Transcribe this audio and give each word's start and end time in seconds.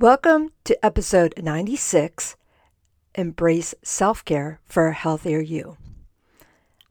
Welcome 0.00 0.52
to 0.64 0.82
episode 0.82 1.34
96 1.36 2.34
Embrace 3.16 3.74
Self 3.82 4.24
Care 4.24 4.58
for 4.64 4.86
a 4.88 4.94
Healthier 4.94 5.40
You. 5.40 5.76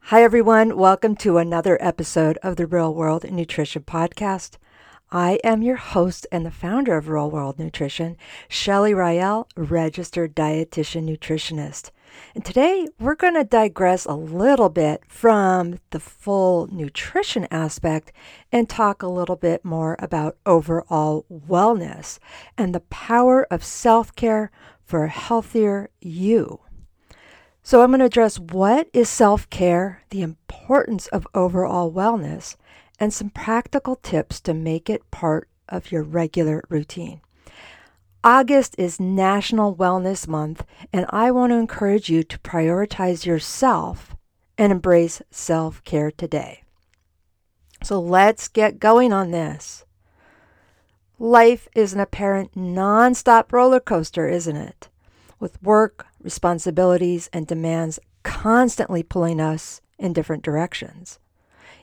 Hi, 0.02 0.22
everyone. 0.22 0.76
Welcome 0.76 1.16
to 1.16 1.36
another 1.36 1.76
episode 1.80 2.38
of 2.44 2.54
the 2.54 2.68
Real 2.68 2.94
World 2.94 3.28
Nutrition 3.28 3.82
Podcast. 3.82 4.58
I 5.10 5.40
am 5.42 5.60
your 5.60 5.74
host 5.74 6.24
and 6.30 6.46
the 6.46 6.52
founder 6.52 6.96
of 6.96 7.08
Real 7.08 7.28
World 7.28 7.58
Nutrition, 7.58 8.16
Shelley 8.48 8.94
Rael, 8.94 9.48
registered 9.56 10.36
dietitian 10.36 11.10
nutritionist. 11.10 11.90
And 12.34 12.44
today 12.44 12.86
we're 12.98 13.14
going 13.14 13.34
to 13.34 13.44
digress 13.44 14.04
a 14.04 14.14
little 14.14 14.68
bit 14.68 15.02
from 15.08 15.78
the 15.90 16.00
full 16.00 16.68
nutrition 16.68 17.46
aspect 17.50 18.12
and 18.52 18.68
talk 18.68 19.02
a 19.02 19.08
little 19.08 19.36
bit 19.36 19.64
more 19.64 19.96
about 19.98 20.36
overall 20.46 21.26
wellness 21.30 22.18
and 22.56 22.74
the 22.74 22.80
power 22.80 23.46
of 23.50 23.64
self 23.64 24.14
care 24.14 24.50
for 24.84 25.04
a 25.04 25.08
healthier 25.08 25.90
you. 26.00 26.60
So, 27.62 27.82
I'm 27.82 27.90
going 27.90 28.00
to 28.00 28.06
address 28.06 28.38
what 28.38 28.88
is 28.92 29.08
self 29.08 29.48
care, 29.50 30.02
the 30.10 30.22
importance 30.22 31.06
of 31.08 31.26
overall 31.34 31.92
wellness, 31.92 32.56
and 32.98 33.12
some 33.12 33.30
practical 33.30 33.96
tips 33.96 34.40
to 34.42 34.54
make 34.54 34.88
it 34.88 35.10
part 35.10 35.48
of 35.68 35.92
your 35.92 36.02
regular 36.02 36.64
routine. 36.68 37.20
August 38.22 38.74
is 38.76 39.00
National 39.00 39.74
Wellness 39.74 40.28
Month, 40.28 40.66
and 40.92 41.06
I 41.08 41.30
want 41.30 41.52
to 41.52 41.56
encourage 41.56 42.10
you 42.10 42.22
to 42.24 42.38
prioritize 42.40 43.24
yourself 43.24 44.14
and 44.58 44.70
embrace 44.70 45.22
self 45.30 45.82
care 45.84 46.10
today. 46.10 46.62
So 47.82 47.98
let's 47.98 48.46
get 48.46 48.78
going 48.78 49.14
on 49.14 49.30
this. 49.30 49.86
Life 51.18 51.66
is 51.74 51.94
an 51.94 52.00
apparent 52.00 52.54
non-stop 52.54 53.54
roller 53.54 53.80
coaster, 53.80 54.28
isn't 54.28 54.56
it? 54.56 54.90
With 55.38 55.62
work, 55.62 56.04
responsibilities, 56.22 57.30
and 57.32 57.46
demands 57.46 57.98
constantly 58.22 59.02
pulling 59.02 59.40
us 59.40 59.80
in 59.98 60.12
different 60.12 60.42
directions. 60.42 61.18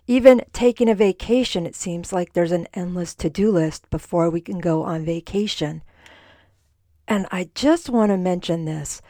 Even 0.06 0.44
taking 0.54 0.88
a 0.88 0.94
vacation, 0.94 1.66
it 1.66 1.76
seems 1.76 2.14
like 2.14 2.34
there's 2.34 2.52
an 2.52 2.68
endless 2.76 3.16
to 3.16 3.28
do 3.28 3.50
list 3.52 3.90
before 3.90 4.30
we 4.30 4.40
can 4.40 4.60
go 4.60 4.84
on 4.84 5.04
vacation 5.04 5.82
and 7.08 7.28
I 7.32 7.50
just 7.56 7.90
want 7.90 8.12
to 8.12 8.18
mention 8.18 8.66
this. 8.66 9.02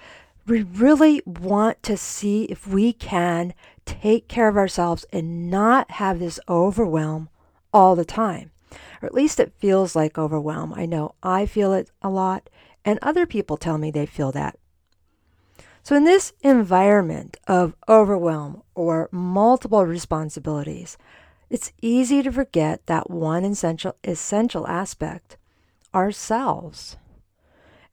We 0.46 0.64
really 0.64 1.22
want 1.26 1.84
to 1.84 1.98
see 1.98 2.44
if 2.46 2.68
we 2.68 2.94
can 2.94 3.54
take 3.86 4.28
care 4.28 4.48
of 4.48 4.58
ourselves 4.58 5.06
and 5.12 5.50
not 5.50 5.92
have 5.92 6.20
this 6.20 6.40
overwhelm 6.48 7.30
all 7.74 7.96
the 7.96 8.06
time. 8.06 8.52
Or 9.02 9.08
at 9.08 9.14
least 9.14 9.40
it 9.40 9.54
feels 9.58 9.96
like 9.96 10.18
overwhelm. 10.18 10.74
I 10.74 10.86
know 10.86 11.16
I 11.24 11.46
feel 11.46 11.74
it 11.74 11.92
a 12.02 12.10
lot, 12.10 12.50
and 12.86 13.00
other 13.02 13.26
people 13.26 13.58
tell 13.58 13.78
me 13.78 13.92
they 13.92 14.06
feel 14.06 14.32
that. 14.32 14.58
So, 15.84 15.96
in 15.96 16.04
this 16.04 16.34
environment 16.42 17.38
of 17.48 17.76
overwhelm 17.88 18.62
or 18.76 19.08
multiple 19.12 19.86
responsibilities, 19.86 20.98
it's 21.50 21.72
easy 21.82 22.22
to 22.24 22.32
forget 22.32 22.86
that 22.88 23.10
one 23.10 23.46
essential, 23.46 23.96
essential 24.04 24.68
aspect 24.68 25.38
ourselves. 25.96 26.98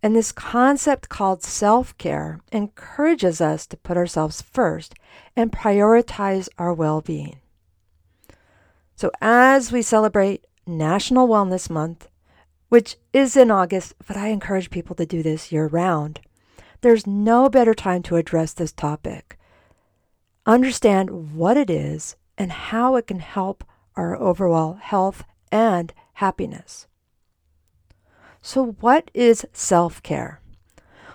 And 0.04 0.14
this 0.14 0.32
concept 0.32 1.08
called 1.08 1.42
self 1.42 1.96
care 1.96 2.40
encourages 2.52 3.40
us 3.40 3.66
to 3.68 3.76
put 3.78 3.96
ourselves 3.96 4.42
first 4.42 4.94
and 5.34 5.50
prioritize 5.50 6.46
our 6.58 6.74
well 6.74 7.00
being. 7.00 7.38
So, 8.94 9.10
as 9.22 9.72
we 9.72 9.80
celebrate 9.80 10.44
National 10.66 11.26
Wellness 11.26 11.70
Month, 11.70 12.08
which 12.68 12.98
is 13.14 13.34
in 13.34 13.50
August, 13.50 13.94
but 14.06 14.18
I 14.18 14.28
encourage 14.28 14.68
people 14.68 14.94
to 14.96 15.06
do 15.06 15.22
this 15.22 15.50
year 15.50 15.68
round, 15.68 16.20
there's 16.82 17.06
no 17.06 17.48
better 17.48 17.72
time 17.72 18.02
to 18.02 18.16
address 18.16 18.52
this 18.52 18.72
topic. 18.72 19.38
Understand 20.44 21.34
what 21.34 21.56
it 21.56 21.70
is 21.70 22.16
and 22.36 22.52
how 22.52 22.96
it 22.96 23.06
can 23.06 23.20
help 23.20 23.64
our 23.96 24.14
overall 24.16 24.74
health 24.74 25.24
and 25.50 25.94
happiness. 26.12 26.88
So, 28.46 28.76
what 28.80 29.10
is 29.14 29.46
self 29.54 30.02
care? 30.02 30.42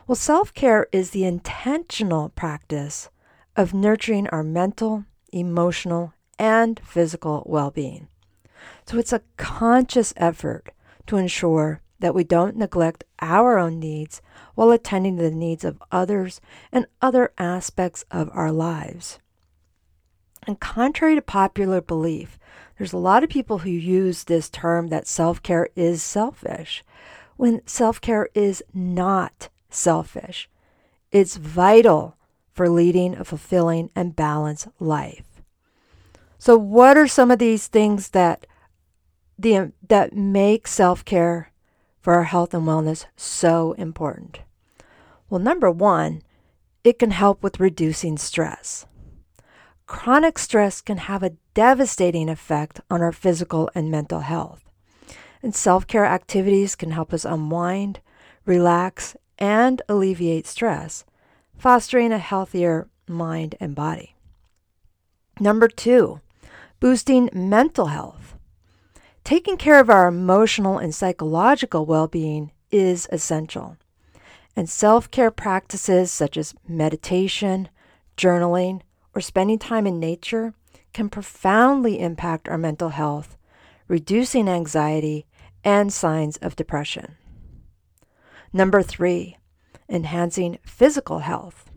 Well, 0.08 0.16
self 0.16 0.52
care 0.52 0.88
is 0.92 1.12
the 1.12 1.26
intentional 1.26 2.30
practice 2.30 3.12
of 3.56 3.72
nurturing 3.72 4.28
our 4.30 4.42
mental, 4.42 5.06
emotional, 5.32 6.14
and 6.40 6.82
physical 6.84 7.44
well 7.46 7.70
being. 7.70 8.08
So, 8.88 8.98
it's 8.98 9.14
a 9.14 9.22
conscious 9.38 10.12
effort 10.18 10.72
to 11.06 11.18
ensure 11.18 11.82
that 12.00 12.16
we 12.16 12.24
don't 12.24 12.58
neglect 12.58 13.04
our 13.20 13.60
own 13.60 13.80
needs 13.80 14.24
while 14.56 14.72
attending 14.72 15.18
to 15.18 15.24
the 15.24 15.30
needs 15.30 15.64
of 15.64 15.84
others 15.92 16.42
and 16.72 16.88
other 17.00 17.32
aspects 17.38 18.06
of 18.10 18.32
our 18.34 18.52
lives. 18.52 19.20
And 20.48 20.60
contrary 20.60 21.14
to 21.14 21.22
popular 21.22 21.80
belief, 21.80 22.40
there's 22.80 22.94
a 22.94 22.98
lot 22.98 23.24
of 23.24 23.30
people 23.30 23.60
who 23.60 23.70
use 23.70 24.24
this 24.24 24.50
term 24.50 24.88
that 24.88 25.06
self 25.06 25.44
care 25.44 25.70
is 25.76 26.02
selfish 26.02 26.84
when 27.40 27.66
self 27.66 28.02
care 28.02 28.28
is 28.34 28.62
not 28.74 29.48
selfish. 29.70 30.50
It's 31.10 31.38
vital 31.38 32.18
for 32.52 32.68
leading 32.68 33.16
a 33.16 33.24
fulfilling 33.24 33.90
and 33.96 34.14
balanced 34.14 34.68
life. 34.78 35.42
So, 36.38 36.58
what 36.58 36.98
are 36.98 37.08
some 37.08 37.32
of 37.32 37.40
these 37.40 37.68
things 37.68 38.10
that 38.10 38.46
the 39.38 39.72
that 39.88 40.12
make 40.12 40.68
self 40.68 41.06
care 41.06 41.54
for 42.02 42.16
our 42.16 42.26
health 42.26 42.54
and 42.54 42.68
wellness 42.68 43.06
so 43.16 43.72
important? 43.78 44.42
Well, 45.30 45.40
number 45.40 45.72
one, 45.72 46.22
it 46.84 47.00
can 47.00 47.12
help 47.12 47.42
with 47.42 47.62
reducing 47.62 48.18
stress. 48.18 48.86
Chronic 49.88 50.38
stress 50.40 50.82
can 50.82 50.98
have 50.98 51.24
a 51.24 51.38
devastating 51.54 52.28
effect 52.28 52.82
on 52.92 53.02
our 53.02 53.14
physical 53.14 53.70
and 53.74 53.90
mental 53.90 54.20
health. 54.20 54.69
And 55.42 55.56
self 55.56 55.88
care 55.88 56.06
activities 56.06 56.76
can 56.76 56.92
help 56.92 57.14
us 57.14 57.26
unwind, 57.26 58.02
relax, 58.46 59.16
and 59.38 59.82
alleviate 59.88 60.46
stress, 60.46 61.06
fostering 61.58 62.12
a 62.12 62.18
healthier 62.18 62.90
mind 63.08 63.56
and 63.60 63.74
body. 63.74 64.16
Number 65.40 65.68
two, 65.68 66.20
boosting 66.80 67.30
mental 67.34 67.88
health. 67.88 68.36
Taking 69.24 69.58
care 69.58 69.80
of 69.80 69.90
our 69.90 70.08
emotional 70.08 70.78
and 70.78 70.94
psychological 70.94 71.86
well 71.86 72.08
being 72.08 72.52
is 72.72 73.08
essential. 73.12 73.78
And 74.56 74.70
self 74.70 75.10
care 75.10 75.32
practices 75.32 76.12
such 76.12 76.36
as 76.36 76.54
meditation, 76.68 77.70
journaling, 78.18 78.82
or 79.16 79.22
spending 79.22 79.60
time 79.60 79.88
in 79.88 80.00
nature 80.00 80.54
can 80.94 81.10
profoundly 81.10 82.00
impact 82.00 82.50
our 82.50 82.58
mental 82.58 82.90
health, 82.90 83.38
reducing 83.88 84.50
anxiety 84.50 85.26
and 85.64 85.92
signs 85.92 86.38
of 86.38 86.56
depression. 86.56 87.16
Number 88.52 88.82
three, 88.82 89.38
enhancing 89.88 90.58
physical 90.64 91.20
health. 91.20 91.70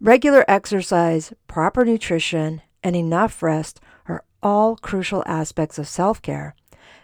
Regular 0.00 0.44
exercise, 0.48 1.32
proper 1.46 1.84
nutrition, 1.84 2.62
and 2.82 2.96
enough 2.96 3.42
rest 3.42 3.80
are 4.08 4.24
all 4.42 4.76
crucial 4.76 5.22
aspects 5.26 5.78
of 5.78 5.86
self 5.86 6.22
care 6.22 6.54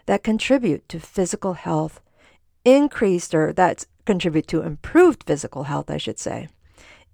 that 0.07 0.23
contribute 0.23 0.87
to 0.89 0.99
physical 0.99 1.53
health, 1.53 2.01
increased 2.65 3.35
or 3.35 3.53
that 3.53 3.85
contribute 4.05 4.47
to 4.47 4.61
improved 4.61 5.23
physical 5.25 5.63
health, 5.63 5.89
I 5.91 5.97
should 5.97 6.17
say, 6.17 6.47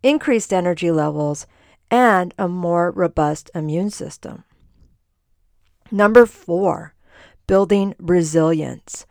increased 0.02 0.53
energy 0.53 0.91
levels, 0.91 1.46
and 1.91 2.34
a 2.38 2.47
more 2.47 2.91
robust 2.91 3.52
immune 3.53 3.90
system. 3.90 4.44
Number 5.91 6.25
four, 6.25 6.94
building 7.48 7.96
resilience. 8.00 9.06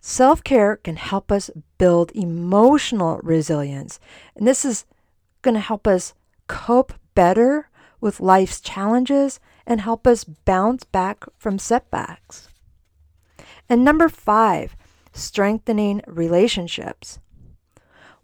Self 0.00 0.44
care 0.44 0.76
can 0.76 0.96
help 0.96 1.32
us 1.32 1.50
build 1.78 2.12
emotional 2.14 3.20
resilience. 3.22 3.98
And 4.36 4.46
this 4.46 4.64
is 4.64 4.84
going 5.42 5.54
to 5.54 5.60
help 5.60 5.86
us 5.86 6.14
cope 6.46 6.92
better 7.14 7.70
with 8.00 8.20
life's 8.20 8.60
challenges 8.60 9.40
and 9.66 9.80
help 9.80 10.06
us 10.06 10.24
bounce 10.24 10.84
back 10.84 11.24
from 11.38 11.58
setbacks. 11.58 12.48
And 13.68 13.82
number 13.82 14.10
five, 14.10 14.76
strengthening 15.12 16.02
relationships. 16.06 17.18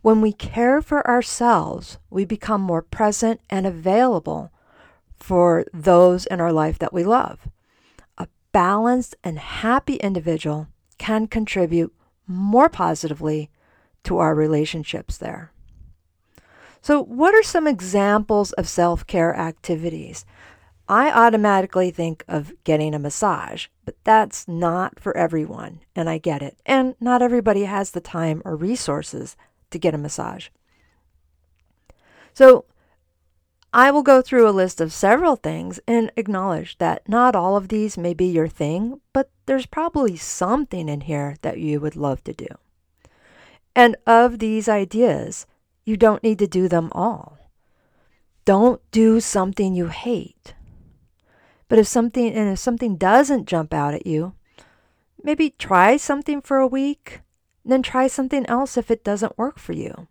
When 0.02 0.20
we 0.20 0.32
care 0.32 0.82
for 0.82 1.06
ourselves, 1.06 1.98
we 2.10 2.24
become 2.24 2.60
more 2.60 2.82
present 2.82 3.40
and 3.48 3.66
available 3.66 4.50
for 5.16 5.64
those 5.72 6.26
in 6.26 6.40
our 6.40 6.52
life 6.52 6.78
that 6.78 6.92
we 6.92 7.04
love 7.04 7.48
balanced 8.52 9.16
and 9.22 9.38
happy 9.38 9.96
individual 9.96 10.68
can 10.98 11.26
contribute 11.26 11.94
more 12.26 12.68
positively 12.68 13.50
to 14.04 14.18
our 14.18 14.34
relationships 14.34 15.16
there. 15.16 15.52
So, 16.82 17.02
what 17.02 17.34
are 17.34 17.42
some 17.42 17.66
examples 17.66 18.52
of 18.52 18.68
self 18.68 19.06
care 19.06 19.36
activities? 19.36 20.24
I 20.88 21.12
automatically 21.12 21.92
think 21.92 22.24
of 22.26 22.52
getting 22.64 22.94
a 22.94 22.98
massage, 22.98 23.68
but 23.84 23.94
that's 24.02 24.48
not 24.48 24.98
for 24.98 25.16
everyone, 25.16 25.80
and 25.94 26.10
I 26.10 26.18
get 26.18 26.42
it. 26.42 26.58
And 26.66 26.96
not 26.98 27.22
everybody 27.22 27.62
has 27.64 27.92
the 27.92 28.00
time 28.00 28.42
or 28.44 28.56
resources 28.56 29.36
to 29.70 29.78
get 29.78 29.94
a 29.94 29.98
massage. 29.98 30.48
So, 32.32 32.64
I 33.72 33.92
will 33.92 34.02
go 34.02 34.20
through 34.20 34.48
a 34.48 34.50
list 34.50 34.80
of 34.80 34.92
several 34.92 35.36
things 35.36 35.78
and 35.86 36.10
acknowledge 36.16 36.78
that 36.78 37.08
not 37.08 37.36
all 37.36 37.56
of 37.56 37.68
these 37.68 37.96
may 37.96 38.14
be 38.14 38.26
your 38.26 38.48
thing, 38.48 39.00
but 39.12 39.30
there's 39.46 39.66
probably 39.66 40.16
something 40.16 40.88
in 40.88 41.02
here 41.02 41.36
that 41.42 41.58
you 41.58 41.80
would 41.80 41.94
love 41.94 42.24
to 42.24 42.32
do. 42.32 42.48
And 43.74 43.96
of 44.06 44.40
these 44.40 44.68
ideas, 44.68 45.46
you 45.84 45.96
don't 45.96 46.24
need 46.24 46.40
to 46.40 46.48
do 46.48 46.68
them 46.68 46.90
all. 46.92 47.38
Don't 48.44 48.80
do 48.90 49.20
something 49.20 49.74
you 49.74 49.86
hate. 49.86 50.54
But 51.68 51.78
if 51.78 51.86
something 51.86 52.32
and 52.32 52.50
if 52.50 52.58
something 52.58 52.96
doesn't 52.96 53.46
jump 53.46 53.72
out 53.72 53.94
at 53.94 54.06
you, 54.06 54.34
maybe 55.22 55.50
try 55.50 55.96
something 55.96 56.40
for 56.40 56.58
a 56.58 56.66
week, 56.66 57.20
then 57.64 57.82
try 57.82 58.08
something 58.08 58.44
else 58.46 58.76
if 58.76 58.90
it 58.90 59.04
doesn't 59.04 59.38
work 59.38 59.58
for 59.58 59.72
you. 59.72 60.08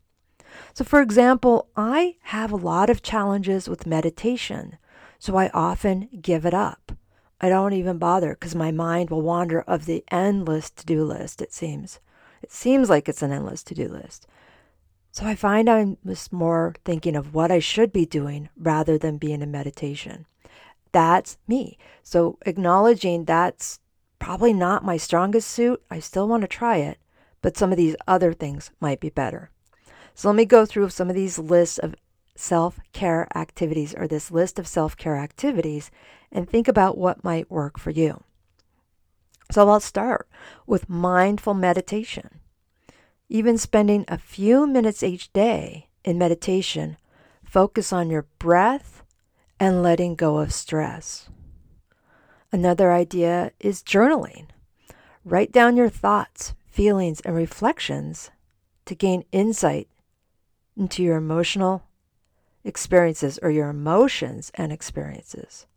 So, 0.74 0.84
for 0.84 1.02
example, 1.02 1.68
I 1.76 2.16
have 2.24 2.52
a 2.52 2.58
lot 2.58 2.90
of 2.90 3.02
challenges 3.02 3.68
with 3.70 3.86
meditation, 3.86 4.78
so 5.18 5.36
I 5.36 5.50
often 5.54 6.10
give 6.22 6.46
it 6.46 6.54
up. 6.54 6.92
I 7.42 7.50
don't 7.50 7.74
even 7.74 7.98
bother 7.98 8.32
because 8.32 8.56
my 8.56 8.72
mind 8.72 9.10
will 9.10 9.22
wander 9.22 9.62
of 9.62 9.86
the 9.86 10.04
endless 10.12 10.70
to 10.72 10.86
do 10.86 11.04
list, 11.04 11.42
it 11.42 11.54
seems. 11.54 12.00
It 12.42 12.52
seems 12.52 12.90
like 12.90 13.08
it's 13.08 13.22
an 13.22 13.32
endless 13.32 13.64
to 13.64 13.76
do 13.76 13.88
list. 13.88 14.28
So 15.12 15.26
I 15.26 15.36
find 15.36 15.70
I'm 15.70 15.98
just 16.06 16.32
more 16.32 16.76
thinking 16.86 17.16
of 17.16 17.34
what 17.34 17.52
I 17.52 17.60
should 17.60 17.92
be 17.92 18.06
doing 18.06 18.50
rather 18.58 18.98
than 18.98 19.18
being 19.18 19.42
in 19.42 19.52
meditation. 19.52 20.26
That's 20.92 21.38
me. 21.48 21.78
So 22.04 22.38
acknowledging 22.46 23.26
that's 23.26 23.80
probably 24.20 24.54
not 24.54 24.86
my 24.86 24.98
strongest 24.98 25.50
suit, 25.50 25.82
I 25.90 26.00
still 26.00 26.28
want 26.28 26.42
to 26.42 26.48
try 26.48 26.78
it, 26.78 27.00
but 27.42 27.58
some 27.58 27.72
of 27.72 27.78
these 27.78 27.96
other 28.08 28.34
things 28.34 28.72
might 28.80 29.00
be 29.00 29.10
better. 29.10 29.50
So 30.20 30.28
let 30.28 30.36
me 30.36 30.44
go 30.44 30.66
through 30.66 30.90
some 30.90 31.10
of 31.10 31.16
these 31.16 31.40
lists 31.40 31.78
of 31.78 31.96
self 32.36 32.78
care 32.92 33.30
activities 33.38 33.96
or 33.96 34.06
this 34.06 34.30
list 34.30 34.60
of 34.60 34.68
self 34.68 34.98
care 34.98 35.16
activities 35.16 35.92
and 36.30 36.46
think 36.46 36.68
about 36.68 36.98
what 36.98 37.24
might 37.24 37.50
work 37.50 37.80
for 37.80 37.92
you. 37.92 38.22
So 39.50 39.70
I'll 39.70 39.80
start 39.80 40.28
with 40.68 40.90
mindful 40.90 41.54
meditation. 41.54 42.42
Even 43.30 43.58
spending 43.58 44.04
a 44.10 44.18
few 44.18 44.68
minutes 44.68 45.04
each 45.04 45.32
day 45.32 45.88
in 46.04 46.18
meditation, 46.18 46.98
focus 47.46 47.94
on 47.94 48.10
your 48.10 48.26
breath 48.40 49.04
and 49.58 49.82
letting 49.82 50.16
go 50.16 50.40
of 50.40 50.54
stress. 50.54 51.30
Another 52.52 52.92
idea 52.92 53.54
is 53.62 53.82
journaling. 53.82 54.48
Write 55.24 55.54
down 55.54 55.78
your 55.78 55.88
thoughts, 55.88 56.56
feelings, 56.68 57.22
and 57.22 57.34
reflections 57.34 58.32
to 58.84 58.94
gain 58.94 59.24
insight 59.32 59.88
into 60.80 61.04
your 61.04 61.18
emotional 61.18 61.84
experiences 62.64 63.38
or 63.44 63.52
your 63.52 63.70
emotions 63.70 64.52
and 64.56 64.72
experiences. 64.72 65.68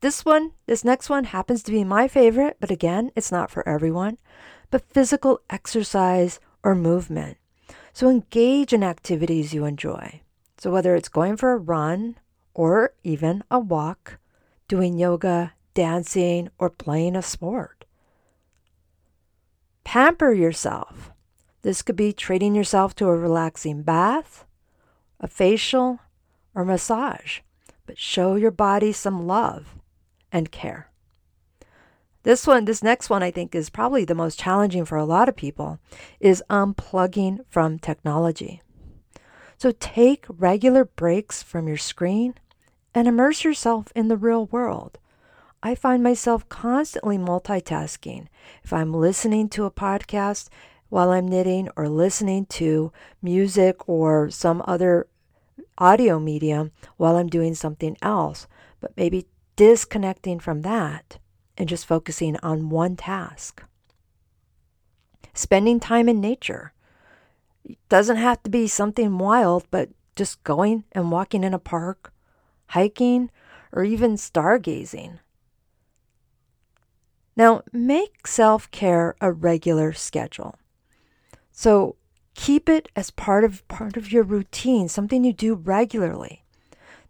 This 0.00 0.24
one, 0.24 0.52
this 0.66 0.84
next 0.84 1.10
one 1.10 1.24
happens 1.24 1.62
to 1.64 1.72
be 1.72 1.84
my 1.84 2.08
favorite, 2.08 2.56
but 2.60 2.70
again, 2.70 3.10
it's 3.16 3.32
not 3.32 3.50
for 3.50 3.68
everyone. 3.68 4.18
But 4.70 4.90
physical 4.92 5.40
exercise 5.50 6.40
or 6.62 6.74
movement. 6.74 7.36
So 7.92 8.08
engage 8.08 8.72
in 8.72 8.84
activities 8.84 9.54
you 9.54 9.64
enjoy. 9.64 10.20
So 10.58 10.70
whether 10.70 10.94
it's 10.94 11.08
going 11.08 11.36
for 11.36 11.52
a 11.52 11.58
run 11.58 12.16
or 12.54 12.94
even 13.02 13.42
a 13.50 13.58
walk, 13.58 14.18
doing 14.68 14.98
yoga, 14.98 15.54
dancing, 15.74 16.50
or 16.58 16.70
playing 16.70 17.16
a 17.16 17.22
sport. 17.22 17.84
Pamper 19.84 20.32
yourself. 20.32 21.10
This 21.62 21.82
could 21.82 21.96
be 21.96 22.12
treating 22.12 22.54
yourself 22.54 22.94
to 22.96 23.08
a 23.08 23.16
relaxing 23.16 23.82
bath, 23.82 24.44
a 25.20 25.28
facial, 25.28 26.00
or 26.54 26.64
massage, 26.64 27.40
but 27.86 27.98
show 27.98 28.34
your 28.34 28.50
body 28.50 28.92
some 28.92 29.26
love 29.26 29.74
and 30.30 30.50
care. 30.50 30.90
This 32.22 32.46
one, 32.46 32.64
this 32.64 32.82
next 32.82 33.08
one, 33.08 33.22
I 33.22 33.30
think 33.30 33.54
is 33.54 33.70
probably 33.70 34.04
the 34.04 34.14
most 34.14 34.38
challenging 34.38 34.84
for 34.84 34.98
a 34.98 35.04
lot 35.04 35.28
of 35.28 35.36
people, 35.36 35.78
is 36.20 36.42
unplugging 36.50 37.44
from 37.48 37.78
technology. 37.78 38.60
So 39.56 39.72
take 39.80 40.26
regular 40.28 40.84
breaks 40.84 41.42
from 41.42 41.66
your 41.66 41.76
screen 41.76 42.34
and 42.94 43.08
immerse 43.08 43.44
yourself 43.44 43.88
in 43.94 44.08
the 44.08 44.16
real 44.16 44.46
world. 44.46 44.98
I 45.62 45.74
find 45.74 46.02
myself 46.02 46.48
constantly 46.48 47.18
multitasking. 47.18 48.28
If 48.62 48.72
I'm 48.72 48.94
listening 48.94 49.48
to 49.50 49.64
a 49.64 49.70
podcast, 49.70 50.48
while 50.88 51.10
I'm 51.10 51.28
knitting 51.28 51.68
or 51.76 51.88
listening 51.88 52.46
to 52.46 52.92
music 53.22 53.88
or 53.88 54.30
some 54.30 54.62
other 54.66 55.06
audio 55.76 56.18
medium 56.18 56.72
while 56.96 57.16
I'm 57.16 57.28
doing 57.28 57.54
something 57.54 57.96
else, 58.02 58.46
but 58.80 58.96
maybe 58.96 59.26
disconnecting 59.56 60.40
from 60.40 60.62
that 60.62 61.18
and 61.56 61.68
just 61.68 61.86
focusing 61.86 62.36
on 62.42 62.70
one 62.70 62.96
task. 62.96 63.62
Spending 65.34 65.80
time 65.80 66.08
in 66.08 66.20
nature. 66.20 66.72
It 67.64 67.78
doesn't 67.88 68.16
have 68.16 68.42
to 68.44 68.50
be 68.50 68.66
something 68.66 69.18
wild, 69.18 69.66
but 69.70 69.90
just 70.16 70.42
going 70.42 70.84
and 70.92 71.10
walking 71.12 71.44
in 71.44 71.54
a 71.54 71.58
park, 71.58 72.12
hiking, 72.68 73.30
or 73.72 73.84
even 73.84 74.14
stargazing. 74.14 75.18
Now, 77.36 77.62
make 77.72 78.26
self 78.26 78.70
care 78.70 79.14
a 79.20 79.30
regular 79.30 79.92
schedule. 79.92 80.58
So 81.60 81.96
keep 82.36 82.68
it 82.68 82.88
as 82.94 83.10
part 83.10 83.42
of 83.42 83.66
part 83.66 83.96
of 83.96 84.12
your 84.12 84.22
routine, 84.22 84.88
something 84.88 85.24
you 85.24 85.32
do 85.32 85.56
regularly. 85.56 86.44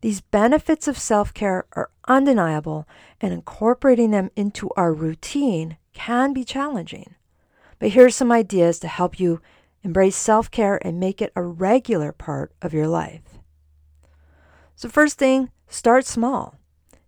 These 0.01 0.23
benefits 0.23 0.89
of 0.89 0.97
self-care 0.97 1.67
are 1.73 1.91
undeniable 2.09 2.89
and 3.21 3.35
incorporating 3.35 4.11
them 4.11 4.31
into 4.37 4.71
our 4.75 4.95
routine 4.95 5.77
can 5.93 6.33
be 6.33 6.47
challenging. 6.47 7.15
But 7.79 7.91
here's 7.91 8.17
some 8.17 8.33
ideas 8.33 8.79
to 8.79 8.89
help 8.89 9.21
you 9.21 9.43
embrace 9.83 10.17
self-care 10.17 10.81
and 10.81 10.99
make 10.99 11.21
it 11.21 11.31
a 11.37 11.43
regular 11.43 12.11
part 12.11 12.51
of 12.63 12.73
your 12.73 12.89
life. 12.89 13.39
So 14.77 14.89
first 14.89 15.19
thing, 15.19 15.51
start 15.69 16.07
small. 16.07 16.59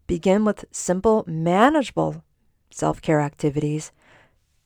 Begin 0.07 0.45
with 0.45 0.67
simple, 0.73 1.25
manageable 1.27 2.23
self-care 2.71 3.23
activities 3.23 3.93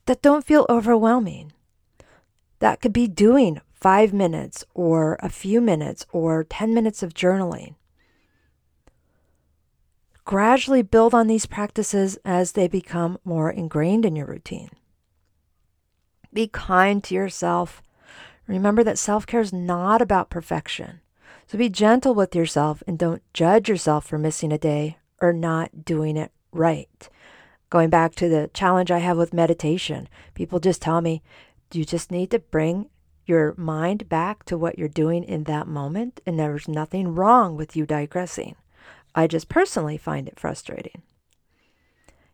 that 0.06 0.23
don't 0.23 0.44
feel 0.44 0.67
overwhelming. 0.69 1.53
That 2.65 2.81
could 2.81 2.94
be 2.94 3.09
doing 3.09 3.61
five 3.75 4.15
minutes 4.15 4.65
or 4.73 5.19
a 5.21 5.29
few 5.29 5.61
minutes 5.61 6.06
or 6.13 6.44
10 6.44 6.73
minutes 6.73 7.03
of 7.03 7.13
journaling. 7.13 7.75
Gradually 10.25 10.81
build 10.81 11.13
on 11.13 11.27
these 11.27 11.44
practices 11.44 12.17
as 12.25 12.53
they 12.53 12.67
become 12.67 13.19
more 13.23 13.51
ingrained 13.51 14.06
in 14.06 14.17
your 14.17 14.25
routine. 14.25 14.71
Be 16.33 16.49
kind 16.49 17.05
to 17.05 17.15
yourself. 17.15 17.83
Remember 18.47 18.83
that 18.83 18.97
self 18.97 19.27
care 19.27 19.43
is 19.43 19.53
not 19.53 20.01
about 20.01 20.31
perfection. 20.31 21.01
So 21.47 21.59
be 21.59 21.69
gentle 21.69 22.15
with 22.15 22.35
yourself 22.35 22.83
and 22.87 22.99
don't 22.99 23.21
judge 23.35 23.69
yourself 23.69 24.06
for 24.06 24.17
missing 24.17 24.53
a 24.53 24.56
day 24.56 24.97
or 25.21 25.35
not 25.35 25.85
doing 25.85 26.17
it 26.17 26.33
right. 26.51 27.11
Going 27.69 27.91
back 27.91 28.15
to 28.15 28.29
the 28.31 28.49
challenge 28.55 28.91
I 28.91 29.01
have 29.01 29.19
with 29.19 29.35
meditation, 29.35 30.09
people 30.33 30.61
just 30.61 30.81
tell 30.81 31.03
me, 31.03 31.23
you 31.73 31.85
just 31.85 32.11
need 32.11 32.31
to 32.31 32.39
bring 32.39 32.89
your 33.27 33.55
mind 33.56 34.09
back 34.09 34.44
to 34.44 34.59
what 34.59 34.79
you're 34.79 34.89
doing 34.89 35.25
in 35.25 35.44
that 35.44 35.67
moment, 35.67 36.21
and 36.27 36.39
there's 36.39 36.69
nothing 36.69 37.15
wrong 37.15 37.56
with 37.56 37.75
you 37.75 37.87
digressing. 37.87 38.55
I 39.15 39.27
just 39.27 39.49
personally 39.49 39.97
find 39.97 40.29
it 40.29 40.39
frustrating. 40.39 41.03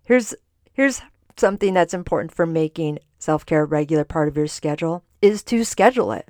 Here's 0.02 0.34
here's 0.72 1.02
something 1.36 1.74
that's 1.74 1.94
important 1.94 2.34
for 2.34 2.46
making 2.46 2.98
self-care 3.18 3.62
a 3.62 3.66
regular 3.66 4.04
part 4.04 4.28
of 4.28 4.36
your 4.36 4.46
schedule 4.46 5.04
is 5.22 5.42
to 5.44 5.64
schedule 5.64 6.12
it. 6.12 6.28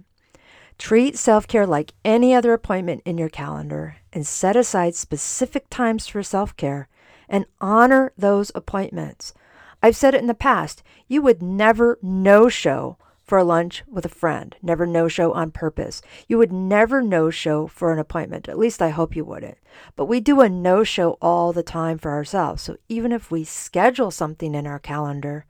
Treat 0.77 1.17
self-care 1.17 1.67
like 1.67 1.93
any 2.05 2.35
other 2.35 2.53
appointment 2.53 3.03
in 3.05 3.17
your 3.17 3.29
calendar 3.29 3.97
and 4.13 4.27
set 4.27 4.57
aside 4.57 4.95
specific 4.95 5.69
times 5.71 6.07
for 6.07 6.23
self-care 6.23 6.89
and 7.29 7.47
honor 7.61 8.13
those 8.19 8.51
appointments. 8.55 9.33
I've 9.83 9.97
said 9.97 10.15
it 10.15 10.21
in 10.21 10.27
the 10.27 10.35
past. 10.35 10.83
You 11.09 11.23
would 11.23 11.43
never 11.43 11.99
no 12.03 12.49
show 12.49 12.99
for 13.31 13.39
a 13.39 13.45
lunch 13.45 13.85
with 13.87 14.05
a 14.05 14.09
friend, 14.09 14.57
never 14.61 14.85
no 14.87 15.07
show 15.07 15.33
on 15.33 15.53
purpose. 15.53 16.03
You 16.27 16.37
would 16.39 16.53
never 16.53 17.01
no 17.01 17.31
show 17.31 17.69
for 17.69 17.93
an 17.93 18.01
appointment. 18.01 18.49
At 18.49 18.59
least 18.59 18.83
I 18.83 18.89
hope 18.89 19.15
you 19.15 19.25
wouldn't. 19.25 19.59
But 19.95 20.07
we 20.07 20.19
do 20.19 20.41
a 20.41 20.49
no 20.49 20.83
show 20.83 21.17
all 21.23 21.53
the 21.53 21.63
time 21.63 21.97
for 21.97 22.11
ourselves. 22.11 22.63
So 22.63 22.77
even 22.89 23.13
if 23.13 23.31
we 23.31 23.45
schedule 23.45 24.11
something 24.11 24.55
in 24.55 24.67
our 24.67 24.81
calendar, 24.81 25.47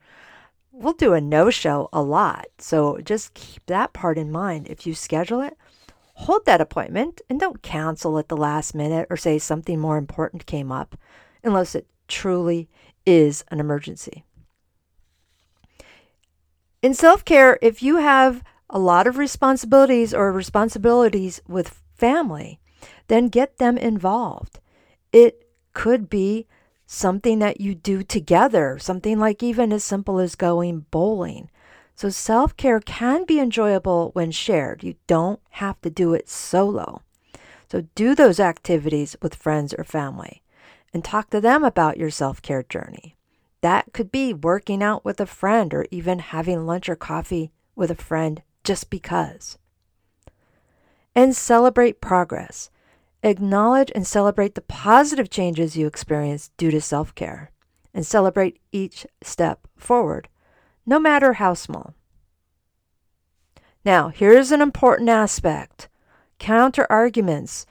we'll 0.71 0.93
do 0.93 1.13
a 1.13 1.19
no 1.19 1.49
show 1.49 1.89
a 1.91 2.03
lot. 2.03 2.45
So 2.59 2.99
just 2.99 3.33
keep 3.33 3.65
that 3.65 3.93
part 3.93 4.19
in 4.19 4.31
mind. 4.31 4.67
If 4.69 4.85
you 4.85 4.93
schedule 4.93 5.41
it, 5.41 5.57
hold 6.13 6.45
that 6.45 6.61
appointment 6.61 7.19
and 7.31 7.39
don't 7.39 7.63
cancel 7.63 8.19
at 8.19 8.29
the 8.29 8.37
last 8.37 8.75
minute 8.75 9.07
or 9.09 9.17
say 9.17 9.39
something 9.39 9.79
more 9.79 9.97
important 9.97 10.45
came 10.45 10.71
up 10.71 10.95
unless 11.43 11.73
it 11.73 11.87
truly 12.07 12.69
is 13.05 13.43
an 13.49 13.59
emergency. 13.59 14.23
In 16.81 16.93
self 16.93 17.23
care, 17.23 17.59
if 17.61 17.83
you 17.83 17.97
have 17.97 18.43
a 18.69 18.79
lot 18.79 19.05
of 19.05 19.17
responsibilities 19.17 20.13
or 20.13 20.31
responsibilities 20.31 21.41
with 21.47 21.79
family, 21.93 22.59
then 23.07 23.27
get 23.27 23.57
them 23.57 23.77
involved. 23.77 24.59
It 25.11 25.47
could 25.73 26.09
be 26.09 26.47
something 26.87 27.39
that 27.39 27.61
you 27.61 27.75
do 27.75 28.03
together, 28.03 28.79
something 28.79 29.19
like 29.19 29.43
even 29.43 29.71
as 29.71 29.83
simple 29.83 30.19
as 30.19 30.35
going 30.35 30.85
bowling. 30.91 31.49
So, 31.95 32.09
self 32.09 32.57
care 32.57 32.79
can 32.79 33.25
be 33.25 33.39
enjoyable 33.39 34.09
when 34.13 34.31
shared. 34.31 34.83
You 34.83 34.95
don't 35.05 35.39
have 35.51 35.79
to 35.81 35.89
do 35.89 36.13
it 36.13 36.27
solo. 36.27 37.03
So, 37.69 37.81
do 37.93 38.15
those 38.15 38.39
activities 38.39 39.15
with 39.21 39.35
friends 39.35 39.73
or 39.77 39.83
family 39.83 40.41
and 40.93 41.03
talk 41.03 41.29
to 41.29 41.41
them 41.41 41.63
about 41.63 41.97
your 41.97 42.09
self 42.09 42.41
care 42.41 42.63
journey. 42.63 43.15
That 43.61 43.93
could 43.93 44.11
be 44.11 44.33
working 44.33 44.81
out 44.81 45.05
with 45.05 45.21
a 45.21 45.25
friend 45.25 45.73
or 45.73 45.85
even 45.91 46.19
having 46.19 46.65
lunch 46.65 46.89
or 46.89 46.95
coffee 46.95 47.51
with 47.75 47.91
a 47.91 47.95
friend 47.95 48.41
just 48.63 48.89
because. 48.89 49.57
And 51.13 51.35
celebrate 51.35 52.01
progress. 52.01 52.69
Acknowledge 53.23 53.91
and 53.93 54.07
celebrate 54.07 54.55
the 54.55 54.61
positive 54.61 55.29
changes 55.29 55.77
you 55.77 55.85
experience 55.85 56.49
due 56.57 56.71
to 56.71 56.81
self 56.81 57.13
care 57.13 57.51
and 57.93 58.05
celebrate 58.05 58.59
each 58.71 59.05
step 59.21 59.67
forward, 59.77 60.27
no 60.85 60.99
matter 60.99 61.33
how 61.33 61.53
small. 61.53 61.93
Now, 63.83 64.09
here's 64.09 64.51
an 64.51 64.61
important 64.61 65.09
aspect 65.09 65.87
counter 66.39 66.87
arguments. 66.89 67.65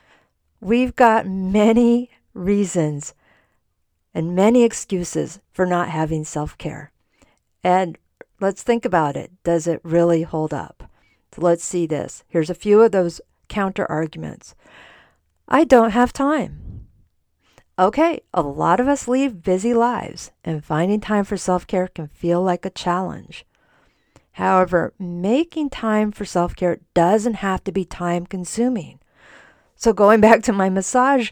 We've 0.61 0.95
got 0.95 1.27
many 1.27 2.11
reasons 2.35 3.15
and 4.15 4.35
many 4.35 4.65
excuses 4.65 5.41
for 5.53 5.67
not 5.67 5.89
having 5.89 6.25
self 6.25 6.57
care. 6.59 6.91
And 7.63 7.99
let's 8.41 8.63
think 8.63 8.85
about 8.85 9.17
it. 9.17 9.31
Does 9.45 9.67
it 9.67 9.81
really 9.83 10.23
hold 10.23 10.53
up? 10.53 10.91
So 11.33 11.43
let's 11.43 11.65
see 11.65 11.87
this. 11.87 12.25
Here's 12.29 12.51
a 12.51 12.55
few 12.55 12.83
of 12.83 12.93
those 12.93 13.21
counter 13.49 13.87
arguments. 13.91 14.55
I 15.49 15.65
don't 15.65 15.91
have 15.91 16.13
time. 16.13 16.87
Okay, 17.79 18.21
a 18.35 18.43
lot 18.43 18.79
of 18.79 18.89
us 18.89 19.09
lead 19.09 19.43
busy 19.43 19.73
lives, 19.73 20.33
and 20.45 20.65
finding 20.65 21.01
time 21.01 21.25
for 21.25 21.37
self 21.37 21.67
care 21.67 21.89
can 21.89 22.09
feel 22.09 22.43
like 22.43 22.67
a 22.67 22.71
challenge. 22.71 23.47
However, 24.33 24.93
making 24.99 25.71
time 25.71 26.13
for 26.13 26.25
self 26.25 26.55
care 26.55 26.81
doesn't 26.95 27.35
have 27.35 27.65
to 27.65 27.73
be 27.73 27.85
time 27.85 28.27
consuming. 28.27 29.01
So, 29.77 29.93
going 29.93 30.21
back 30.27 30.43
to 30.43 30.53
my 30.53 30.69
massage, 30.69 31.31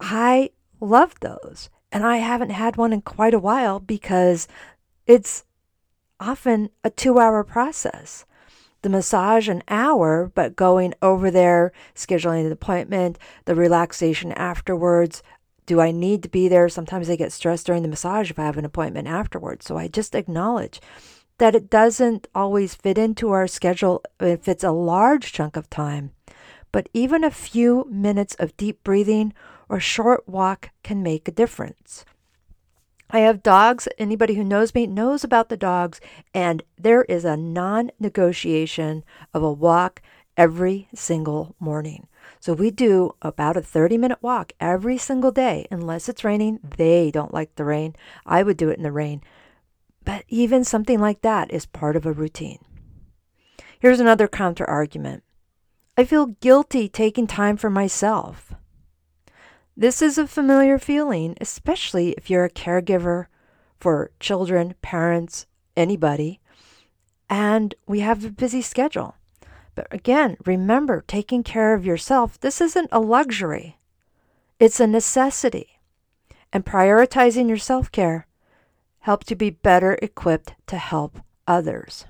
I 0.00 0.50
love 0.80 1.14
those. 1.20 1.68
And 1.92 2.04
I 2.04 2.18
haven't 2.18 2.50
had 2.50 2.76
one 2.76 2.92
in 2.92 3.02
quite 3.02 3.34
a 3.34 3.38
while 3.38 3.80
because 3.80 4.48
it's 5.06 5.44
often 6.18 6.70
a 6.84 6.90
two 6.90 7.18
hour 7.18 7.42
process. 7.44 8.24
The 8.82 8.88
massage, 8.88 9.48
an 9.48 9.62
hour, 9.68 10.30
but 10.34 10.56
going 10.56 10.94
over 11.02 11.30
there, 11.30 11.72
scheduling 11.94 12.46
an 12.46 12.52
appointment, 12.52 13.18
the 13.44 13.54
relaxation 13.54 14.32
afterwards. 14.32 15.22
Do 15.66 15.80
I 15.80 15.90
need 15.90 16.22
to 16.22 16.28
be 16.28 16.48
there? 16.48 16.68
Sometimes 16.68 17.10
I 17.10 17.16
get 17.16 17.32
stressed 17.32 17.66
during 17.66 17.82
the 17.82 17.88
massage 17.88 18.30
if 18.30 18.38
I 18.38 18.44
have 18.44 18.56
an 18.56 18.64
appointment 18.64 19.06
afterwards. 19.06 19.66
So 19.66 19.76
I 19.76 19.88
just 19.88 20.14
acknowledge 20.14 20.80
that 21.38 21.54
it 21.54 21.70
doesn't 21.70 22.28
always 22.34 22.74
fit 22.74 22.98
into 22.98 23.30
our 23.30 23.46
schedule 23.46 24.02
if 24.18 24.48
it's 24.48 24.64
a 24.64 24.72
large 24.72 25.32
chunk 25.32 25.56
of 25.56 25.68
time. 25.70 26.12
But 26.72 26.88
even 26.94 27.24
a 27.24 27.30
few 27.30 27.86
minutes 27.90 28.34
of 28.36 28.56
deep 28.56 28.82
breathing 28.84 29.32
or 29.70 29.76
a 29.76 29.80
short 29.80 30.28
walk 30.28 30.70
can 30.82 31.02
make 31.02 31.28
a 31.28 31.32
difference. 31.32 32.04
I 33.08 33.20
have 33.20 33.42
dogs. 33.42 33.88
Anybody 33.98 34.34
who 34.34 34.44
knows 34.44 34.74
me 34.74 34.86
knows 34.86 35.24
about 35.24 35.48
the 35.48 35.56
dogs, 35.56 36.00
and 36.34 36.62
there 36.76 37.04
is 37.04 37.24
a 37.24 37.36
non 37.36 37.90
negotiation 37.98 39.04
of 39.32 39.42
a 39.42 39.52
walk 39.52 40.02
every 40.36 40.88
single 40.94 41.54
morning. 41.60 42.08
So 42.40 42.52
we 42.52 42.70
do 42.70 43.14
about 43.22 43.56
a 43.56 43.62
30 43.62 43.96
minute 43.96 44.18
walk 44.22 44.52
every 44.60 44.98
single 44.98 45.30
day, 45.30 45.66
unless 45.70 46.08
it's 46.08 46.24
raining. 46.24 46.58
They 46.76 47.10
don't 47.10 47.34
like 47.34 47.54
the 47.54 47.64
rain. 47.64 47.94
I 48.26 48.42
would 48.42 48.56
do 48.56 48.70
it 48.70 48.76
in 48.76 48.82
the 48.82 48.92
rain. 48.92 49.22
But 50.04 50.24
even 50.28 50.64
something 50.64 50.98
like 50.98 51.22
that 51.22 51.52
is 51.52 51.66
part 51.66 51.96
of 51.96 52.06
a 52.06 52.12
routine. 52.12 52.64
Here's 53.78 54.00
another 54.00 54.28
counter 54.28 54.68
argument 54.68 55.22
I 55.96 56.04
feel 56.04 56.26
guilty 56.26 56.88
taking 56.88 57.26
time 57.26 57.56
for 57.56 57.70
myself. 57.70 58.54
This 59.80 60.02
is 60.02 60.18
a 60.18 60.26
familiar 60.26 60.78
feeling, 60.78 61.38
especially 61.40 62.10
if 62.10 62.28
you're 62.28 62.44
a 62.44 62.50
caregiver 62.50 63.28
for 63.78 64.10
children, 64.20 64.74
parents, 64.82 65.46
anybody, 65.74 66.38
and 67.30 67.74
we 67.86 68.00
have 68.00 68.22
a 68.22 68.28
busy 68.28 68.60
schedule. 68.60 69.14
But 69.74 69.86
again, 69.90 70.36
remember 70.44 71.02
taking 71.06 71.42
care 71.42 71.72
of 71.72 71.86
yourself, 71.86 72.38
this 72.38 72.60
isn't 72.60 72.90
a 72.92 73.00
luxury, 73.00 73.78
it's 74.58 74.80
a 74.80 74.86
necessity. 74.86 75.80
And 76.52 76.66
prioritizing 76.66 77.48
your 77.48 77.56
self 77.56 77.90
care 77.90 78.26
helps 78.98 79.30
you 79.30 79.36
be 79.36 79.48
better 79.48 79.98
equipped 80.02 80.56
to 80.66 80.76
help 80.76 81.20
others. 81.46 82.04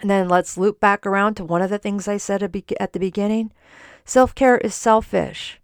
And 0.00 0.08
then 0.08 0.30
let's 0.30 0.56
loop 0.56 0.80
back 0.80 1.04
around 1.04 1.34
to 1.34 1.44
one 1.44 1.60
of 1.60 1.68
the 1.68 1.76
things 1.76 2.08
I 2.08 2.16
said 2.16 2.42
at 2.42 2.92
the 2.94 2.98
beginning. 2.98 3.52
Self 4.06 4.34
care 4.34 4.56
is 4.56 4.74
selfish. 4.74 5.60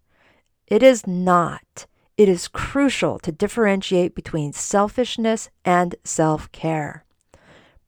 It 0.70 0.84
is 0.84 1.04
not. 1.04 1.86
It 2.16 2.28
is 2.28 2.46
crucial 2.46 3.18
to 3.20 3.32
differentiate 3.32 4.14
between 4.14 4.52
selfishness 4.52 5.50
and 5.64 5.96
self 6.04 6.50
care. 6.52 7.04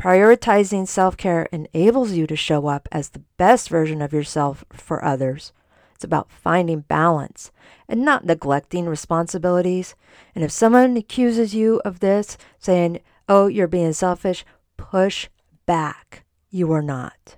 Prioritizing 0.00 0.88
self 0.88 1.16
care 1.16 1.48
enables 1.52 2.10
you 2.10 2.26
to 2.26 2.34
show 2.34 2.66
up 2.66 2.88
as 2.90 3.10
the 3.10 3.22
best 3.36 3.68
version 3.68 4.02
of 4.02 4.12
yourself 4.12 4.64
for 4.72 5.04
others. 5.04 5.52
It's 5.94 6.02
about 6.02 6.32
finding 6.32 6.80
balance 6.80 7.52
and 7.88 8.04
not 8.04 8.24
neglecting 8.24 8.86
responsibilities. 8.86 9.94
And 10.34 10.42
if 10.42 10.50
someone 10.50 10.96
accuses 10.96 11.54
you 11.54 11.80
of 11.84 12.00
this, 12.00 12.36
saying, 12.58 12.98
oh, 13.28 13.46
you're 13.46 13.68
being 13.68 13.92
selfish, 13.92 14.44
push 14.76 15.28
back. 15.66 16.24
You 16.50 16.72
are 16.72 16.82
not. 16.82 17.36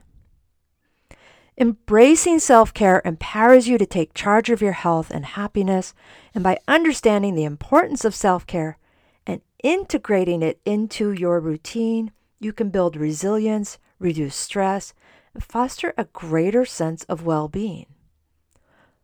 Embracing 1.57 2.41
self 2.41 2.75
care 2.75 3.01
empowers 3.05 3.69
you 3.69 3.79
to 3.79 3.87
take 3.87 4.13
charge 4.13 4.51
of 4.51 4.61
your 4.61 4.73
health 4.73 5.09
and 5.13 5.25
happiness, 5.25 5.95
and 6.35 6.43
by 6.43 6.59
understanding 6.67 7.37
the 7.37 7.45
importance 7.45 8.05
of 8.05 8.13
self 8.13 8.45
care 8.45 8.77
and 9.25 9.41
integrating 9.63 10.43
it 10.43 10.61
into 10.65 11.13
your 11.13 11.39
routine, 11.39 12.11
you 12.41 12.53
can 12.53 12.71
build 12.71 12.97
resilience, 12.97 13.79
reduce 14.01 14.35
stress, 14.35 14.95
and 15.33 15.45
foster 15.45 15.95
a 15.97 16.07
greater 16.07 16.65
sense 16.65 17.05
of 17.05 17.25
well 17.25 17.47
being. 17.47 17.87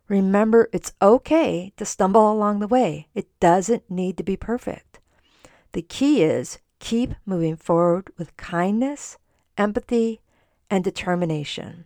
Remember, 0.09 0.69
it's 0.73 0.93
okay 1.01 1.73
to 1.77 1.85
stumble 1.85 2.33
along 2.33 2.59
the 2.59 2.67
way, 2.67 3.07
it 3.15 3.29
doesn't 3.39 3.89
need 3.89 4.17
to 4.17 4.25
be 4.25 4.37
perfect. 4.37 4.99
The 5.71 5.83
key 5.83 6.25
is 6.25 6.59
keep 6.81 7.15
moving 7.25 7.55
forward 7.55 8.09
with 8.19 8.37
kindness, 8.37 9.19
empathy, 9.57 10.21
and 10.69 10.83
determination. 10.83 11.85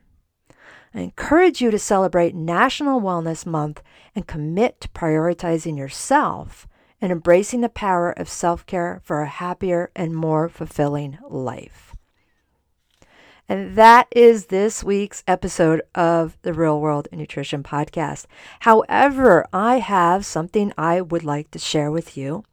I 0.94 1.00
encourage 1.00 1.60
you 1.60 1.72
to 1.72 1.78
celebrate 1.78 2.36
National 2.36 3.00
Wellness 3.00 3.44
Month 3.44 3.82
and 4.14 4.28
commit 4.28 4.80
to 4.80 4.88
prioritizing 4.88 5.76
yourself 5.76 6.68
and 7.00 7.10
embracing 7.10 7.62
the 7.62 7.68
power 7.68 8.12
of 8.12 8.28
self 8.28 8.64
care 8.64 9.00
for 9.02 9.20
a 9.20 9.28
happier 9.28 9.90
and 9.96 10.14
more 10.14 10.48
fulfilling 10.48 11.18
life. 11.28 11.96
And 13.48 13.76
that 13.76 14.06
is 14.12 14.46
this 14.46 14.84
week's 14.84 15.24
episode 15.26 15.82
of 15.94 16.38
the 16.42 16.54
Real 16.54 16.80
World 16.80 17.08
Nutrition 17.12 17.62
Podcast. 17.62 18.26
However, 18.60 19.46
I 19.52 19.80
have 19.80 20.24
something 20.24 20.72
I 20.78 21.00
would 21.00 21.24
like 21.24 21.50
to 21.50 21.58
share 21.58 21.90
with 21.90 22.16
you. 22.16 22.44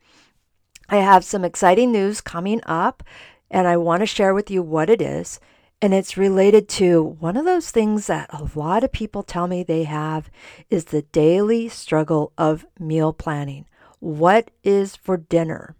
I 0.89 0.97
have 0.97 1.23
some 1.23 1.45
exciting 1.45 1.91
news 1.91 2.19
coming 2.19 2.59
up, 2.65 3.03
and 3.49 3.67
I 3.67 3.77
want 3.77 4.01
to 4.01 4.07
share 4.07 4.33
with 4.33 4.51
you 4.51 4.61
what 4.61 4.89
it 4.89 5.01
is. 5.01 5.39
And 5.81 5.95
it's 5.95 6.15
related 6.15 6.69
to 6.69 7.01
one 7.01 7.35
of 7.35 7.45
those 7.45 7.71
things 7.71 8.05
that 8.05 8.29
a 8.31 8.47
lot 8.53 8.83
of 8.83 8.91
people 8.91 9.23
tell 9.23 9.47
me 9.47 9.63
they 9.63 9.83
have 9.85 10.29
is 10.69 10.85
the 10.85 11.01
daily 11.01 11.69
struggle 11.69 12.33
of 12.37 12.67
meal 12.79 13.13
planning. 13.13 13.65
What 13.99 14.51
is 14.63 14.95
for 14.95 15.17
dinner? 15.17 15.75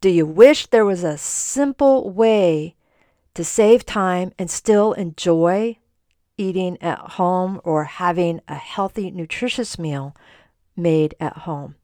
Do 0.00 0.08
you 0.08 0.26
wish 0.26 0.66
there 0.66 0.84
was 0.84 1.04
a 1.04 1.16
simple 1.16 2.10
way 2.10 2.74
to 3.34 3.44
save 3.44 3.86
time 3.86 4.32
and 4.36 4.50
still 4.50 4.94
enjoy 4.94 5.78
eating 6.36 6.80
at 6.82 6.98
home 6.98 7.60
or 7.62 7.84
having 7.84 8.40
a 8.48 8.56
healthy, 8.56 9.12
nutritious 9.12 9.78
meal 9.78 10.16
made 10.76 11.14
at 11.20 11.38
home? 11.38 11.76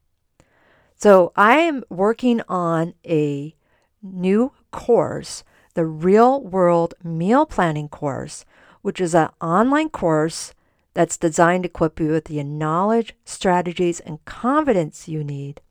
So 0.97 1.31
I 1.35 1.59
am 1.59 1.83
working 1.89 2.41
on 2.49 2.93
a 3.05 3.55
new 4.01 4.51
course 4.71 5.45
the 5.75 5.85
Real 5.85 6.41
World 6.41 6.95
Meal 7.03 7.45
Planning 7.45 7.89
course, 7.89 8.45
which 8.81 8.99
is 8.99 9.13
an 9.13 9.29
online 9.39 9.89
course 9.89 10.53
that's 10.93 11.17
designed 11.17 11.63
to 11.63 11.69
equip 11.69 11.99
you 11.99 12.07
with 12.07 12.25
the 12.25 12.41
knowledge, 12.43 13.13
strategies, 13.25 13.99
and 13.99 14.23
confidence 14.25 15.07
you 15.07 15.23
need 15.23 15.61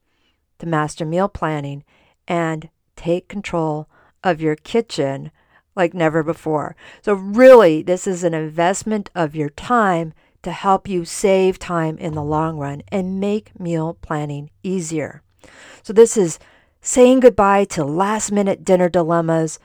to 0.58 0.66
master 0.66 1.04
meal 1.04 1.28
planning 1.28 1.82
and 2.28 2.68
take 2.96 3.28
control 3.28 3.88
of 4.22 4.40
your 4.40 4.56
kitchen 4.56 5.30
like 5.74 5.94
never 5.94 6.22
before. 6.22 6.76
So, 7.02 7.14
really, 7.14 7.82
this 7.82 8.06
is 8.06 8.22
an 8.22 8.34
investment 8.34 9.10
of 9.14 9.34
your 9.34 9.48
time 9.48 10.12
to 10.42 10.52
help 10.52 10.86
you 10.86 11.04
save 11.04 11.58
time 11.58 11.96
in 11.96 12.14
the 12.14 12.22
long 12.22 12.58
run 12.58 12.82
and 12.88 13.18
make 13.18 13.58
meal 13.58 13.96
planning 14.02 14.50
easier. 14.62 15.22
So, 15.82 15.92
this 15.92 16.16
is 16.16 16.38
saying 16.80 17.20
goodbye 17.20 17.64
to 17.64 17.84
last 17.84 18.30
minute 18.30 18.64
dinner 18.64 18.90
dilemmas, 18.90 19.58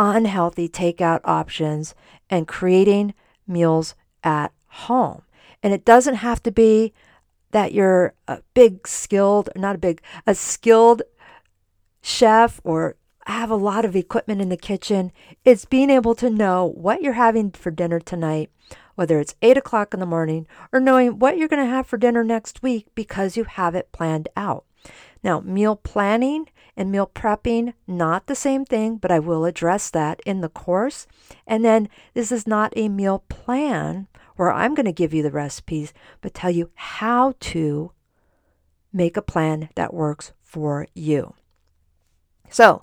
unhealthy 0.00 0.68
takeout 0.68 1.20
options, 1.24 1.94
and 2.28 2.48
creating 2.48 3.14
meals 3.46 3.94
at 4.24 4.52
home. 4.66 5.22
And 5.62 5.72
it 5.72 5.84
doesn't 5.84 6.16
have 6.16 6.42
to 6.44 6.50
be 6.50 6.92
that 7.50 7.72
you're 7.72 8.14
a 8.26 8.40
big 8.54 8.88
skilled, 8.88 9.50
not 9.54 9.74
a 9.74 9.78
big, 9.78 10.00
a 10.26 10.34
skilled 10.34 11.02
chef 12.00 12.60
or 12.64 12.96
have 13.26 13.50
a 13.50 13.56
lot 13.56 13.84
of 13.84 13.94
equipment 13.94 14.40
in 14.40 14.48
the 14.48 14.56
kitchen. 14.56 15.12
It's 15.44 15.64
being 15.64 15.90
able 15.90 16.14
to 16.16 16.30
know 16.30 16.64
what 16.64 17.02
you're 17.02 17.12
having 17.12 17.50
for 17.50 17.70
dinner 17.70 18.00
tonight, 18.00 18.50
whether 18.94 19.20
it's 19.20 19.34
eight 19.42 19.58
o'clock 19.58 19.92
in 19.92 20.00
the 20.00 20.06
morning, 20.06 20.46
or 20.72 20.80
knowing 20.80 21.18
what 21.18 21.36
you're 21.36 21.48
going 21.48 21.64
to 21.64 21.70
have 21.70 21.86
for 21.86 21.98
dinner 21.98 22.24
next 22.24 22.62
week 22.62 22.86
because 22.94 23.36
you 23.36 23.44
have 23.44 23.74
it 23.74 23.92
planned 23.92 24.28
out. 24.36 24.64
Now, 25.22 25.40
meal 25.40 25.76
planning 25.76 26.48
and 26.76 26.90
meal 26.90 27.10
prepping, 27.12 27.74
not 27.86 28.26
the 28.26 28.34
same 28.34 28.64
thing, 28.64 28.96
but 28.96 29.10
I 29.10 29.18
will 29.18 29.44
address 29.44 29.90
that 29.90 30.20
in 30.24 30.40
the 30.40 30.48
course. 30.48 31.06
And 31.46 31.64
then 31.64 31.88
this 32.14 32.32
is 32.32 32.46
not 32.46 32.72
a 32.76 32.88
meal 32.88 33.24
plan 33.28 34.08
where 34.36 34.52
I'm 34.52 34.74
going 34.74 34.86
to 34.86 34.92
give 34.92 35.12
you 35.12 35.22
the 35.22 35.30
recipes, 35.30 35.92
but 36.22 36.32
tell 36.32 36.50
you 36.50 36.70
how 36.74 37.34
to 37.40 37.92
make 38.92 39.16
a 39.16 39.22
plan 39.22 39.68
that 39.74 39.92
works 39.92 40.32
for 40.42 40.86
you. 40.94 41.34
So, 42.48 42.82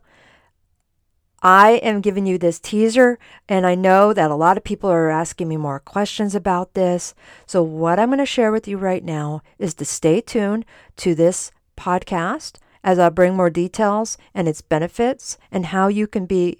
I 1.41 1.73
am 1.83 2.01
giving 2.01 2.25
you 2.25 2.37
this 2.37 2.59
teaser, 2.59 3.19
and 3.47 3.65
I 3.65 3.75
know 3.75 4.11
that 4.11 4.31
a 4.31 4.35
lot 4.35 4.57
of 4.57 4.63
people 4.63 4.89
are 4.89 5.09
asking 5.09 5.47
me 5.47 5.57
more 5.57 5.79
questions 5.79 6.33
about 6.33 6.73
this. 6.73 7.13
So, 7.45 7.61
what 7.61 7.99
I'm 7.99 8.09
going 8.09 8.19
to 8.19 8.25
share 8.25 8.51
with 8.51 8.67
you 8.67 8.77
right 8.77 9.03
now 9.03 9.41
is 9.59 9.73
to 9.75 9.85
stay 9.85 10.19
tuned 10.19 10.65
to 10.97 11.13
this 11.13 11.51
podcast 11.77 12.57
as 12.83 12.99
I 12.99 13.09
bring 13.09 13.35
more 13.35 13.49
details 13.49 14.17
and 14.33 14.47
its 14.47 14.61
benefits 14.61 15.37
and 15.51 15.67
how 15.67 15.87
you 15.87 16.07
can 16.07 16.25
be 16.25 16.59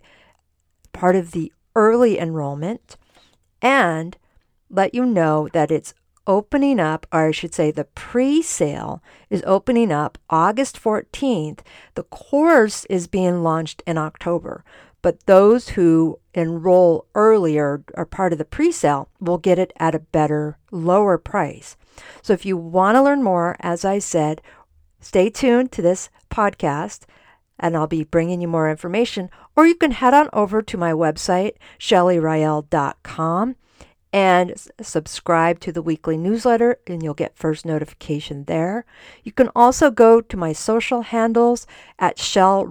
part 0.93 1.15
of 1.15 1.31
the 1.31 1.51
early 1.75 2.19
enrollment 2.19 2.97
and 3.61 4.17
let 4.69 4.93
you 4.93 5.05
know 5.05 5.49
that 5.53 5.71
it's 5.71 5.93
opening 6.25 6.79
up, 6.79 7.07
or 7.11 7.27
I 7.27 7.31
should 7.31 7.53
say, 7.53 7.71
the 7.71 7.85
pre 7.85 8.41
sale 8.41 9.01
is 9.29 9.43
opening 9.47 9.91
up 9.91 10.17
August 10.29 10.81
14th. 10.81 11.59
The 11.95 12.03
course 12.03 12.85
is 12.85 13.07
being 13.07 13.41
launched 13.41 13.81
in 13.87 13.97
October, 13.97 14.63
but 15.01 15.25
those 15.25 15.69
who 15.69 16.19
enroll 16.33 17.05
earlier 17.15 17.83
are 17.95 18.05
part 18.05 18.33
of 18.33 18.39
the 18.39 18.45
pre 18.45 18.71
sale 18.71 19.09
will 19.19 19.37
get 19.37 19.57
it 19.57 19.71
at 19.77 19.95
a 19.95 19.99
better, 19.99 20.57
lower 20.71 21.17
price. 21.17 21.77
So 22.21 22.33
if 22.33 22.45
you 22.45 22.57
want 22.57 22.95
to 22.95 23.01
learn 23.01 23.23
more, 23.23 23.55
as 23.61 23.85
I 23.85 23.99
said, 23.99 24.41
stay 25.07 25.29
tuned 25.29 25.71
to 25.71 25.81
this 25.81 26.09
podcast 26.29 27.03
and 27.57 27.77
I'll 27.77 27.87
be 27.87 28.03
bringing 28.03 28.41
you 28.41 28.47
more 28.49 28.69
information. 28.69 29.29
Or 29.55 29.65
you 29.65 29.73
can 29.73 29.91
head 29.91 30.13
on 30.13 30.29
over 30.33 30.61
to 30.61 30.77
my 30.77 30.91
website, 30.91 31.53
shelleyrael.com 31.79 33.55
and 34.13 34.53
subscribe 34.81 35.59
to 35.61 35.71
the 35.71 35.81
weekly 35.81 36.17
newsletter 36.17 36.79
and 36.85 37.01
you'll 37.01 37.13
get 37.13 37.37
first 37.37 37.65
notification 37.65 38.43
there. 38.45 38.85
You 39.23 39.31
can 39.31 39.49
also 39.55 39.91
go 39.91 40.19
to 40.19 40.37
my 40.37 40.51
social 40.51 41.03
handles 41.03 41.65
at 41.97 42.19
Shell 42.19 42.67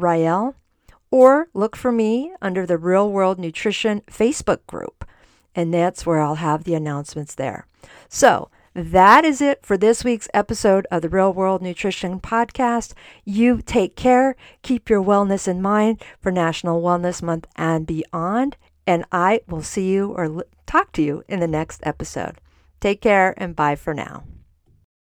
or 1.11 1.49
look 1.55 1.75
for 1.75 1.91
me 1.91 2.35
under 2.43 2.67
the 2.67 2.77
Real 2.77 3.11
World 3.11 3.39
Nutrition 3.39 4.03
Facebook 4.11 4.67
group 4.67 5.09
and 5.55 5.73
that's 5.73 6.05
where 6.05 6.21
I'll 6.21 6.37
have 6.37 6.65
the 6.65 6.75
announcements 6.75 7.35
there. 7.35 7.67
So, 8.11 8.51
that 8.77 9.25
is 9.25 9.41
it 9.41 9.65
for 9.65 9.79
this 9.79 10.05
week's 10.05 10.29
episode 10.35 10.87
of 10.91 11.01
the 11.01 11.09
Real 11.09 11.33
World 11.33 11.63
Nutrition 11.63 12.21
Podcast. 12.21 12.93
You 13.25 13.63
take 13.63 13.97
care, 13.97 14.37
keep 14.61 14.91
your 14.91 15.03
wellness 15.03 15.49
in 15.49 15.63
mind 15.63 16.03
for 16.21 16.31
National 16.31 16.83
Wellness 16.83 17.23
Month 17.23 17.47
and 17.57 17.87
beyond, 17.87 18.59
and 18.87 19.07
I 19.11 19.41
will 19.49 19.63
see 19.63 19.89
you 19.89 20.13
or 20.13 20.45
talk 20.67 20.93
to 20.93 21.03
you 21.03 21.25
in 21.27 21.41
the 21.41 21.49
next 21.49 21.81
episode. 21.85 22.37
Take 22.79 23.01
care 23.01 23.33
and 23.39 23.57
bye 23.57 23.77
for 23.77 23.95
now. 23.95 24.25